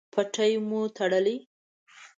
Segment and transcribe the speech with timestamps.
[0.13, 1.37] پټۍ مو تړلی؟